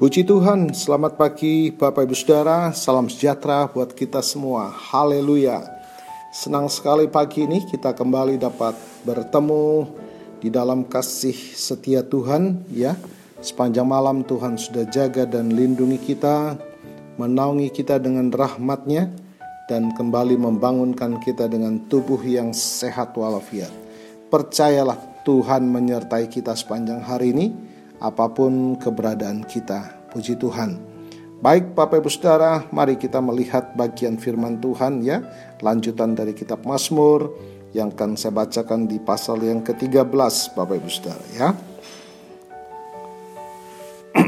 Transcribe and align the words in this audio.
Puji 0.00 0.24
Tuhan, 0.24 0.72
selamat 0.72 1.20
pagi 1.20 1.68
Bapak 1.76 2.08
Ibu 2.08 2.16
Saudara, 2.16 2.72
salam 2.72 3.12
sejahtera 3.12 3.68
buat 3.68 3.92
kita 3.92 4.24
semua. 4.24 4.72
Haleluya. 4.72 5.60
Senang 6.32 6.72
sekali 6.72 7.04
pagi 7.04 7.44
ini 7.44 7.60
kita 7.68 7.92
kembali 7.92 8.40
dapat 8.40 8.80
bertemu 9.04 9.92
di 10.40 10.48
dalam 10.48 10.88
kasih 10.88 11.36
setia 11.36 12.00
Tuhan 12.00 12.64
ya. 12.72 12.96
Sepanjang 13.44 13.84
malam 13.84 14.24
Tuhan 14.24 14.56
sudah 14.56 14.88
jaga 14.88 15.28
dan 15.28 15.52
lindungi 15.52 16.00
kita, 16.00 16.56
menaungi 17.20 17.68
kita 17.68 18.00
dengan 18.00 18.32
rahmatnya 18.32 19.12
dan 19.68 19.92
kembali 19.92 20.40
membangunkan 20.40 21.20
kita 21.20 21.44
dengan 21.44 21.76
tubuh 21.92 22.24
yang 22.24 22.56
sehat 22.56 23.12
walafiat. 23.20 23.68
Percayalah 24.32 24.96
Tuhan 25.28 25.68
menyertai 25.68 26.24
kita 26.32 26.56
sepanjang 26.56 27.04
hari 27.04 27.36
ini 27.36 27.69
apa 28.00 28.32
pun 28.32 28.74
keberadaan 28.80 29.44
kita. 29.44 30.00
Puji 30.10 30.34
Tuhan. 30.40 30.80
Baik 31.40 31.72
Bapak 31.72 32.04
Ibu 32.04 32.10
Saudara, 32.12 32.68
mari 32.68 33.00
kita 33.00 33.16
melihat 33.22 33.72
bagian 33.72 34.20
firman 34.20 34.60
Tuhan 34.60 35.00
ya. 35.00 35.24
Lanjutan 35.64 36.12
dari 36.12 36.36
kitab 36.36 36.66
Mazmur 36.68 37.32
yang 37.72 37.94
akan 37.94 38.18
saya 38.18 38.34
bacakan 38.34 38.90
di 38.90 38.98
pasal 38.98 39.40
yang 39.40 39.62
ke-13 39.64 40.12
Bapak 40.58 40.76
Ibu 40.82 40.90
Saudara 40.90 41.24
ya. 41.32 41.48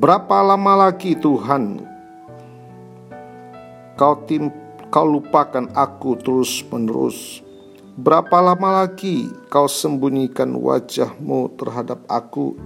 Berapa 0.00 0.40
lama 0.40 0.88
lagi 0.88 1.18
Tuhan 1.18 1.84
kau 4.00 4.16
tim 4.24 4.48
kau 4.88 5.04
lupakan 5.04 5.68
aku 5.76 6.16
terus 6.16 6.64
menerus 6.72 7.44
Berapa 8.00 8.40
lama 8.40 8.80
lagi 8.80 9.28
kau 9.52 9.68
sembunyikan 9.68 10.56
wajahmu 10.56 11.52
terhadap 11.60 12.00
aku? 12.08 12.56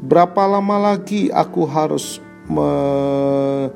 Berapa 0.00 0.48
lama 0.48 0.80
lagi 0.88 1.28
aku 1.28 1.68
harus 1.68 2.16
menaruh 2.48 3.68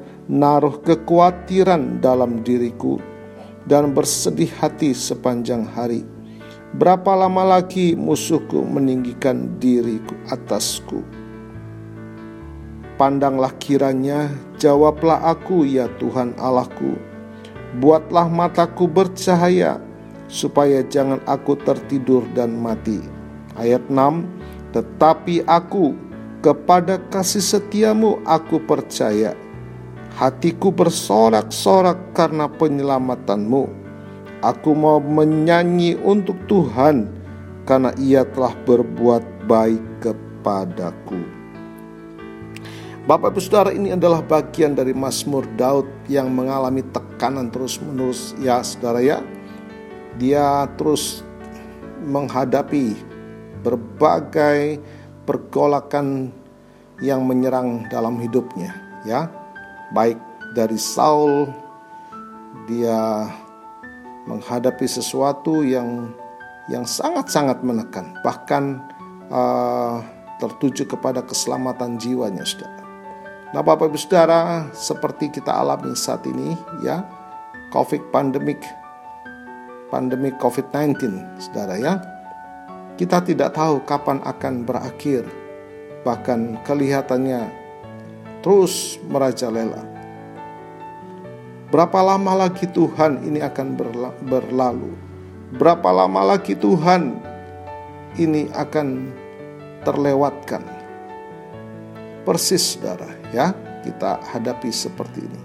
kekhawatiran 0.80 2.00
dalam 2.00 2.40
diriku 2.40 2.96
dan 3.68 3.92
bersedih 3.92 4.48
hati 4.64 4.96
sepanjang 4.96 5.68
hari? 5.76 6.08
Berapa 6.72 7.20
lama 7.20 7.60
lagi 7.60 7.92
musuhku 7.92 8.64
meninggikan 8.64 9.60
diriku 9.60 10.16
atasku? 10.32 11.04
Pandanglah 12.96 13.52
kiranya, 13.60 14.32
jawablah 14.56 15.20
aku 15.36 15.68
ya 15.68 15.84
Tuhan 16.00 16.32
Allahku. 16.40 16.96
Buatlah 17.76 18.24
mataku 18.32 18.88
bercahaya, 18.88 19.91
supaya 20.32 20.80
jangan 20.88 21.20
aku 21.28 21.60
tertidur 21.60 22.24
dan 22.32 22.56
mati. 22.56 23.04
Ayat 23.60 23.84
6, 23.92 24.24
tetapi 24.72 25.44
aku 25.44 25.92
kepada 26.40 26.96
kasih 27.12 27.44
setiamu 27.44 28.16
aku 28.24 28.56
percaya. 28.64 29.36
Hatiku 30.16 30.72
bersorak-sorak 30.72 32.16
karena 32.16 32.48
penyelamatanmu. 32.48 33.68
Aku 34.42 34.74
mau 34.74 34.98
menyanyi 34.98 36.00
untuk 36.00 36.34
Tuhan 36.50 37.06
karena 37.68 37.94
ia 38.00 38.26
telah 38.26 38.56
berbuat 38.66 39.22
baik 39.46 39.84
kepadaku. 40.02 41.20
Bapak 43.02 43.34
Ibu 43.34 43.40
Saudara 43.42 43.70
ini 43.74 43.94
adalah 43.94 44.22
bagian 44.22 44.78
dari 44.78 44.94
Mazmur 44.94 45.46
Daud 45.58 45.86
yang 46.06 46.30
mengalami 46.30 46.86
tekanan 46.90 47.50
terus-menerus 47.50 48.34
ya 48.38 48.62
Saudara 48.62 49.02
ya 49.02 49.18
dia 50.16 50.68
terus 50.76 51.24
menghadapi 52.02 52.98
berbagai 53.62 54.82
pergolakan 55.22 56.34
yang 56.98 57.22
menyerang 57.26 57.86
dalam 57.88 58.18
hidupnya 58.18 58.74
ya. 59.06 59.30
Baik 59.92 60.16
dari 60.56 60.80
Saul 60.80 61.52
dia 62.64 63.28
menghadapi 64.24 64.86
sesuatu 64.86 65.62
yang 65.66 66.10
yang 66.70 66.86
sangat-sangat 66.86 67.60
menekan. 67.66 68.16
Bahkan 68.22 68.64
uh, 69.28 69.98
tertuju 70.38 70.86
kepada 70.86 71.22
keselamatan 71.22 71.98
jiwanya 71.98 72.42
saudara. 72.42 72.82
Nah 73.52 73.60
Bapak 73.60 73.92
Ibu 73.92 73.98
Saudara 74.00 74.66
seperti 74.72 75.28
kita 75.28 75.52
alami 75.52 75.92
saat 75.92 76.24
ini 76.24 76.56
ya 76.80 77.04
COVID 77.70 78.08
pandemic 78.08 78.64
pandemi 79.92 80.32
COVID-19, 80.40 80.96
saudara 81.36 81.76
ya. 81.76 82.00
Kita 82.96 83.20
tidak 83.20 83.52
tahu 83.52 83.84
kapan 83.84 84.24
akan 84.24 84.64
berakhir, 84.64 85.28
bahkan 86.00 86.56
kelihatannya 86.64 87.52
terus 88.40 88.96
merajalela. 89.04 89.84
Berapa 91.68 92.00
lama 92.00 92.48
lagi 92.48 92.64
Tuhan 92.68 93.20
ini 93.24 93.44
akan 93.44 93.76
berlalu? 94.24 94.92
Berapa 95.56 95.88
lama 95.92 96.36
lagi 96.36 96.56
Tuhan 96.56 97.16
ini 98.16 98.48
akan 98.52 99.12
terlewatkan? 99.84 100.64
Persis 102.28 102.76
saudara 102.76 103.08
ya, 103.32 103.56
kita 103.84 104.20
hadapi 104.36 104.68
seperti 104.68 105.24
ini. 105.24 105.40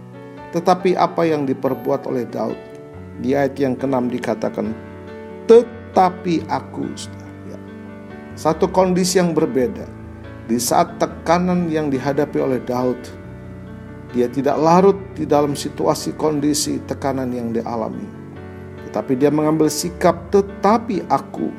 Tetapi 0.52 1.00
apa 1.00 1.24
yang 1.28 1.47
diperbuat 1.47 2.07
oleh 2.07 2.28
Daud 2.28 2.76
di 3.22 3.33
ayat 3.33 3.57
yang 3.57 3.73
keenam 3.73 4.09
dikatakan, 4.09 4.73
tetapi 5.50 6.45
aku. 6.50 6.85
Ya. 7.50 7.57
Satu 8.38 8.69
kondisi 8.69 9.17
yang 9.17 9.33
berbeda. 9.33 9.85
Di 10.47 10.55
saat 10.63 10.95
tekanan 10.95 11.67
yang 11.67 11.91
dihadapi 11.91 12.39
oleh 12.39 12.63
Daud, 12.63 13.00
dia 14.16 14.31
tidak 14.31 14.56
larut 14.56 14.95
di 15.11 15.27
dalam 15.27 15.59
situasi 15.59 16.16
kondisi 16.16 16.79
tekanan 16.88 17.35
yang 17.35 17.51
dialami. 17.51 18.07
Tetapi 18.88 19.19
dia 19.19 19.27
mengambil 19.27 19.67
sikap, 19.67 20.31
tetapi 20.31 21.03
aku 21.11 21.51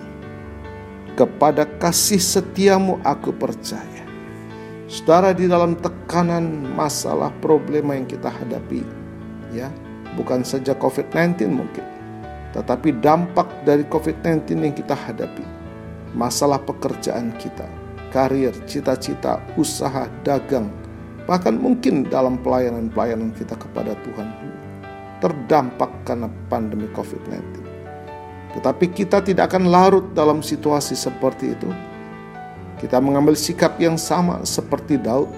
kepada 1.19 1.69
kasih 1.77 2.23
setiamu 2.23 2.97
aku 3.05 3.35
percaya. 3.37 4.07
Saudara 4.89 5.37
di 5.37 5.45
dalam 5.45 5.77
tekanan 5.77 6.65
masalah 6.73 7.29
problema 7.45 7.93
yang 7.93 8.09
kita 8.09 8.33
hadapi, 8.33 8.81
ya, 9.53 9.69
bukan 10.15 10.47
saja 10.47 10.73
COVID-19 10.79 11.51
mungkin, 11.51 11.85
tetapi 12.55 12.97
dampak 13.03 13.51
dari 13.69 13.85
COVID-19 13.89 14.65
yang 14.65 14.75
kita 14.77 14.97
hadapi, 14.97 15.45
masalah 16.17 16.63
pekerjaan 16.63 17.35
kita, 17.37 17.69
karir, 18.15 18.55
cita-cita, 18.65 19.43
usaha, 19.59 20.09
dagang, 20.25 20.73
bahkan 21.29 21.59
mungkin 21.59 22.09
dalam 22.09 22.41
pelayanan-pelayanan 22.41 23.37
kita 23.37 23.53
kepada 23.59 23.93
Tuhan 24.07 24.29
terdampak 25.19 25.91
karena 26.07 26.31
pandemi 26.47 26.87
COVID-19. 26.95 27.43
Tetapi 28.59 28.87
kita 28.95 29.21
tidak 29.21 29.53
akan 29.53 29.69
larut 29.69 30.07
dalam 30.17 30.41
situasi 30.41 30.97
seperti 30.97 31.53
itu. 31.53 31.69
Kita 32.79 33.03
mengambil 33.03 33.35
sikap 33.35 33.77
yang 33.83 33.99
sama 33.99 34.47
seperti 34.47 34.97
Daud, 34.97 35.29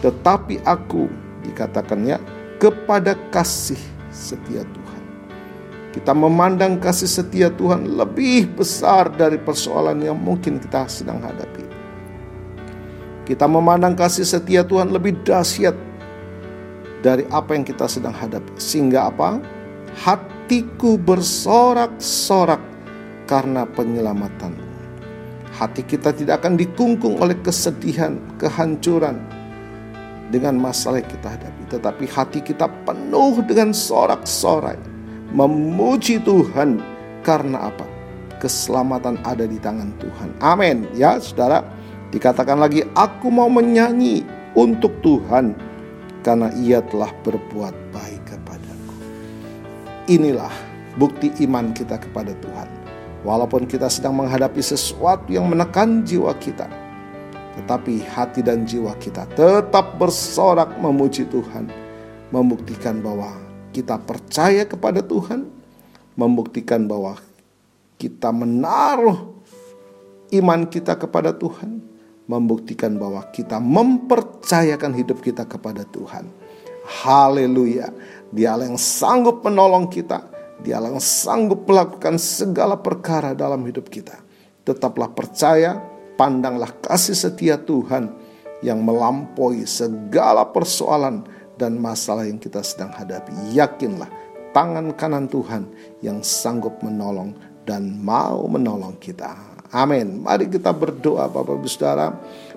tetapi 0.00 0.64
aku 0.64 1.06
dikatakannya 1.44 2.16
kepada 2.56 3.12
kasih 3.28 3.78
setia 4.12 4.62
Tuhan. 4.62 5.02
Kita 5.92 6.12
memandang 6.16 6.80
kasih 6.80 7.08
setia 7.08 7.48
Tuhan 7.52 7.84
lebih 7.84 8.52
besar 8.56 9.12
dari 9.12 9.36
persoalan 9.36 10.00
yang 10.00 10.16
mungkin 10.16 10.56
kita 10.56 10.88
sedang 10.88 11.20
hadapi. 11.20 11.64
Kita 13.28 13.44
memandang 13.44 13.92
kasih 13.96 14.24
setia 14.24 14.64
Tuhan 14.64 14.88
lebih 14.88 15.20
dahsyat 15.24 15.76
dari 17.04 17.28
apa 17.28 17.52
yang 17.52 17.64
kita 17.64 17.84
sedang 17.88 18.16
hadapi. 18.16 18.56
Sehingga 18.56 19.12
apa? 19.12 19.36
Hatiku 19.92 20.96
bersorak-sorak 20.96 22.60
karena 23.28 23.68
penyelamatan. 23.68 24.56
Hati 25.52 25.84
kita 25.84 26.16
tidak 26.16 26.40
akan 26.40 26.56
dikungkung 26.56 27.20
oleh 27.20 27.36
kesedihan, 27.44 28.16
kehancuran 28.40 29.20
dengan 30.32 30.56
masalah 30.56 31.04
yang 31.04 31.12
kita 31.12 31.28
hadapi 31.36 31.62
tetapi 31.72 32.04
hati 32.04 32.40
kita 32.44 32.68
penuh 32.84 33.40
dengan 33.48 33.72
sorak-sorai, 33.72 34.76
memuji 35.32 36.20
Tuhan 36.20 36.84
karena 37.24 37.72
apa? 37.72 37.88
Keselamatan 38.36 39.16
ada 39.24 39.48
di 39.48 39.56
tangan 39.56 39.88
Tuhan. 39.96 40.36
Amin. 40.44 40.84
Ya, 40.92 41.16
Saudara, 41.16 41.64
dikatakan 42.12 42.60
lagi, 42.60 42.84
aku 42.92 43.32
mau 43.32 43.48
menyanyi 43.48 44.20
untuk 44.52 44.92
Tuhan 45.00 45.56
karena 46.20 46.52
Ia 46.60 46.84
telah 46.92 47.08
berbuat 47.24 47.74
baik 47.94 48.22
kepadaku. 48.28 48.94
Inilah 50.12 50.52
bukti 51.00 51.32
iman 51.48 51.72
kita 51.72 51.96
kepada 51.96 52.36
Tuhan. 52.44 52.68
Walaupun 53.22 53.70
kita 53.70 53.86
sedang 53.86 54.18
menghadapi 54.18 54.58
sesuatu 54.58 55.30
yang 55.30 55.46
menekan 55.46 56.02
jiwa 56.02 56.34
kita, 56.42 56.66
tetapi 57.52 58.00
hati 58.08 58.40
dan 58.40 58.64
jiwa 58.64 58.96
kita 58.96 59.28
tetap 59.36 60.00
bersorak 60.00 60.72
memuji 60.80 61.28
Tuhan, 61.28 61.68
membuktikan 62.32 63.04
bahwa 63.04 63.36
kita 63.76 64.00
percaya 64.00 64.64
kepada 64.64 65.04
Tuhan, 65.04 65.48
membuktikan 66.16 66.88
bahwa 66.88 67.20
kita 68.00 68.32
menaruh 68.32 69.36
iman 70.32 70.60
kita 70.64 70.96
kepada 70.96 71.36
Tuhan, 71.36 71.84
membuktikan 72.24 72.96
bahwa 72.96 73.20
kita 73.28 73.60
mempercayakan 73.60 74.96
hidup 74.96 75.20
kita 75.20 75.44
kepada 75.44 75.84
Tuhan. 75.84 76.24
Haleluya. 76.82 77.92
Dialah 78.32 78.72
yang 78.72 78.80
sanggup 78.80 79.44
menolong 79.44 79.92
kita. 79.92 80.24
Dialah 80.64 80.96
yang 80.96 81.04
sanggup 81.04 81.68
melakukan 81.68 82.16
segala 82.16 82.80
perkara 82.80 83.36
dalam 83.36 83.60
hidup 83.68 83.92
kita. 83.92 84.18
Tetaplah 84.64 85.10
percaya, 85.12 85.91
pandanglah 86.16 86.70
kasih 86.84 87.16
setia 87.16 87.56
Tuhan 87.60 88.12
yang 88.62 88.80
melampaui 88.80 89.66
segala 89.66 90.46
persoalan 90.46 91.26
dan 91.58 91.76
masalah 91.76 92.26
yang 92.26 92.38
kita 92.38 92.62
sedang 92.62 92.94
hadapi. 92.94 93.34
Yakinlah 93.52 94.08
tangan 94.54 94.94
kanan 94.94 95.26
Tuhan 95.26 95.66
yang 96.00 96.22
sanggup 96.22 96.78
menolong 96.80 97.34
dan 97.66 97.98
mau 98.02 98.46
menolong 98.46 98.96
kita. 99.02 99.34
Amin. 99.72 100.20
Mari 100.20 100.52
kita 100.52 100.70
berdoa 100.70 101.26
Bapak 101.32 101.56
Ibu 101.58 101.68
Saudara. 101.68 102.12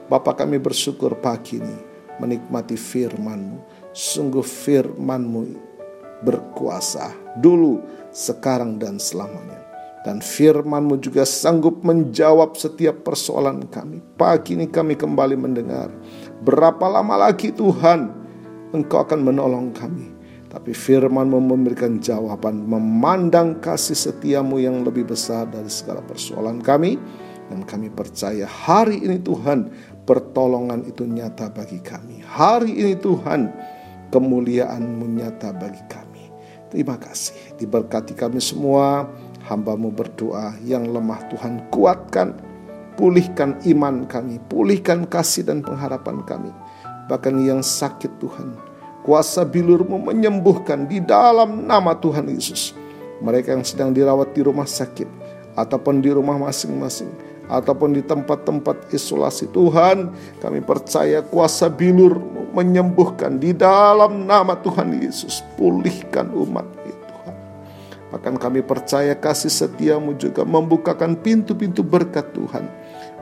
Bapak 0.06 0.44
kami 0.44 0.60
bersyukur 0.60 1.18
pagi 1.18 1.58
ini 1.58 1.78
menikmati 2.20 2.76
firman-Mu. 2.76 3.90
Sungguh 3.96 4.44
firman-Mu 4.44 5.42
berkuasa 6.22 7.12
dulu, 7.40 7.80
sekarang 8.12 8.76
dan 8.76 9.00
selamanya. 9.00 9.64
Dan 10.06 10.22
firman-Mu 10.22 11.02
juga 11.02 11.26
sanggup 11.26 11.82
menjawab 11.82 12.54
setiap 12.54 13.02
persoalan 13.02 13.66
kami. 13.74 14.06
Pagi 14.14 14.54
ini 14.54 14.70
kami 14.70 14.94
kembali 14.94 15.34
mendengar. 15.34 15.90
Berapa 16.46 16.86
lama 16.86 17.18
lagi 17.18 17.50
Tuhan 17.50 18.14
Engkau 18.70 19.02
akan 19.02 19.26
menolong 19.26 19.74
kami. 19.74 20.14
Tapi 20.54 20.78
firman-Mu 20.78 21.42
memberikan 21.42 21.98
jawaban, 21.98 22.70
memandang 22.70 23.58
kasih 23.60 23.98
setiamu 23.98 24.62
yang 24.62 24.86
lebih 24.86 25.10
besar 25.10 25.50
dari 25.50 25.74
segala 25.74 26.06
persoalan 26.06 26.62
kami. 26.62 27.02
Dan 27.50 27.66
kami 27.66 27.90
percaya 27.90 28.46
hari 28.46 29.02
ini 29.02 29.18
Tuhan 29.26 29.74
pertolongan 30.06 30.86
itu 30.86 31.10
nyata 31.10 31.50
bagi 31.50 31.82
kami. 31.82 32.22
Hari 32.22 32.72
ini 32.78 32.94
Tuhan 32.94 33.50
kemuliaan-Mu 34.14 35.06
nyata 35.18 35.50
bagi 35.50 35.82
kami. 35.90 36.30
Terima 36.70 36.98
kasih. 37.02 37.58
Diberkati 37.58 38.14
kami 38.14 38.38
semua 38.38 39.10
hambamu 39.46 39.94
berdoa 39.94 40.58
yang 40.66 40.90
lemah 40.90 41.22
Tuhan 41.30 41.70
kuatkan, 41.70 42.34
pulihkan 42.98 43.62
iman 43.70 44.10
kami, 44.10 44.42
pulihkan 44.50 45.06
kasih 45.06 45.46
dan 45.46 45.62
pengharapan 45.62 46.26
kami. 46.26 46.52
Bahkan 47.06 47.38
yang 47.46 47.62
sakit 47.62 48.18
Tuhan, 48.18 48.58
kuasa 49.06 49.46
bilurmu 49.46 50.02
menyembuhkan 50.02 50.90
di 50.90 50.98
dalam 50.98 51.70
nama 51.70 51.94
Tuhan 51.94 52.26
Yesus. 52.34 52.74
Mereka 53.22 53.54
yang 53.54 53.64
sedang 53.64 53.94
dirawat 53.94 54.34
di 54.34 54.42
rumah 54.42 54.66
sakit, 54.66 55.08
ataupun 55.54 56.02
di 56.02 56.10
rumah 56.12 56.36
masing-masing, 56.42 57.08
ataupun 57.48 57.94
di 57.94 58.02
tempat-tempat 58.02 58.90
isolasi 58.92 59.48
Tuhan, 59.54 60.12
kami 60.42 60.60
percaya 60.66 61.22
kuasa 61.22 61.70
bilur 61.70 62.18
menyembuhkan 62.52 63.38
di 63.38 63.54
dalam 63.54 64.26
nama 64.26 64.58
Tuhan 64.60 64.98
Yesus. 64.98 65.46
Pulihkan 65.56 66.34
umat 66.34 66.66
Bahkan 68.16 68.40
kami 68.40 68.64
percaya 68.64 69.12
kasih 69.12 69.52
setiamu 69.52 70.16
juga 70.16 70.48
membukakan 70.48 71.20
pintu-pintu 71.20 71.84
berkat 71.84 72.32
Tuhan 72.32 72.64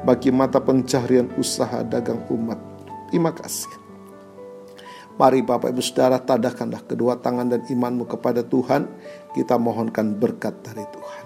bagi 0.05 0.29
mata 0.29 0.61
pencaharian 0.61 1.33
usaha 1.33 1.81
dagang 1.81 2.21
umat. 2.29 2.61
Terima 3.09 3.33
kasih. 3.33 3.73
Mari 5.17 5.41
Bapak 5.41 5.73
Ibu 5.73 5.81
Saudara 5.81 6.21
tadahkanlah 6.21 6.85
kedua 6.85 7.17
tangan 7.17 7.49
dan 7.49 7.65
imanmu 7.65 8.05
kepada 8.05 8.45
Tuhan. 8.45 8.85
Kita 9.33 9.57
mohonkan 9.57 10.13
berkat 10.13 10.61
dari 10.61 10.85
Tuhan. 10.85 11.25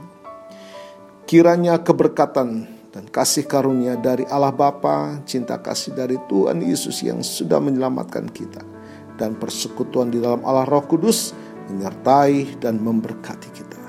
Kiranya 1.27 1.83
keberkatan 1.83 2.71
dan 2.95 3.03
kasih 3.11 3.51
karunia 3.51 3.99
dari 3.99 4.23
Allah 4.31 4.55
Bapa, 4.55 5.19
cinta 5.27 5.59
kasih 5.59 5.91
dari 5.91 6.15
Tuhan 6.31 6.63
Yesus 6.63 7.03
yang 7.03 7.19
sudah 7.19 7.59
menyelamatkan 7.59 8.31
kita, 8.31 8.63
dan 9.19 9.35
persekutuan 9.35 10.07
di 10.07 10.23
dalam 10.23 10.39
Allah 10.47 10.63
Roh 10.63 10.87
Kudus 10.87 11.35
menyertai 11.67 12.57
dan 12.59 12.79
memberkati 12.79 13.49
kita. 13.51 13.83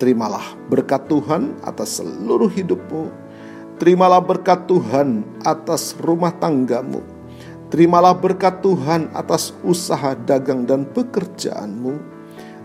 Terimalah 0.00 0.56
berkat 0.72 1.06
Tuhan 1.12 1.60
atas 1.60 2.00
seluruh 2.00 2.48
hidupmu. 2.48 3.12
Terimalah 3.76 4.20
berkat 4.20 4.64
Tuhan 4.68 5.24
atas 5.44 5.96
rumah 6.00 6.32
tanggamu. 6.36 7.04
Terimalah 7.68 8.16
berkat 8.16 8.60
Tuhan 8.64 9.12
atas 9.14 9.54
usaha 9.62 10.16
dagang 10.16 10.64
dan 10.64 10.88
pekerjaanmu. 10.88 12.00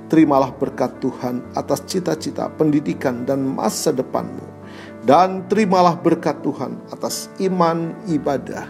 Terimalah 0.07 0.55
berkat 0.55 0.97
Tuhan 1.03 1.43
atas 1.53 1.83
cita-cita 1.85 2.49
pendidikan 2.55 3.27
dan 3.27 3.43
masa 3.43 3.91
depanmu. 3.91 4.43
Dan 5.05 5.45
terimalah 5.45 5.99
berkat 5.99 6.41
Tuhan 6.41 6.81
atas 6.89 7.29
iman 7.37 7.93
ibadah 8.09 8.65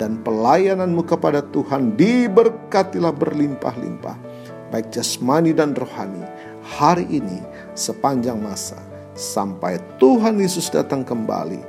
dan 0.00 0.20
pelayananmu 0.24 1.04
kepada 1.04 1.44
Tuhan 1.52 1.96
diberkatilah 1.96 3.12
berlimpah-limpah 3.12 4.29
baik 4.70 4.94
jasmani 4.94 5.50
dan 5.50 5.74
rohani, 5.74 6.22
hari 6.62 7.06
ini 7.10 7.42
sepanjang 7.74 8.38
masa 8.38 8.78
sampai 9.18 9.82
Tuhan 9.98 10.38
Yesus 10.38 10.70
datang 10.70 11.02
kembali 11.04 11.60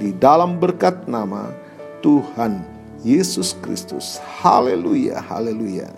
di 0.00 0.12
dalam 0.16 0.56
berkat 0.56 1.06
nama 1.06 1.52
Tuhan 2.00 2.64
Yesus 3.04 3.54
Kristus. 3.60 4.18
Haleluya, 4.40 5.20
haleluya. 5.20 5.92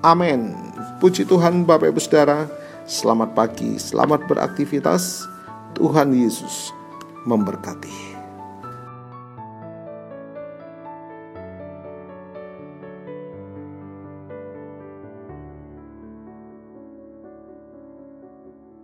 Amin. 0.00 0.54
Puji 1.02 1.26
Tuhan 1.26 1.66
Bapak 1.66 1.90
Ibu 1.90 2.00
Saudara, 2.00 2.46
selamat 2.88 3.36
pagi, 3.36 3.76
selamat 3.76 4.24
beraktivitas. 4.30 5.26
Tuhan 5.74 6.14
Yesus 6.14 6.70
memberkati. 7.26 8.13